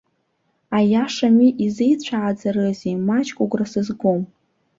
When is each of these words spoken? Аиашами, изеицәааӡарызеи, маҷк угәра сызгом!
Аиашами, 0.77 1.47
изеицәааӡарызеи, 1.65 2.95
маҷк 3.07 3.37
угәра 3.43 3.65
сызгом! 3.71 4.21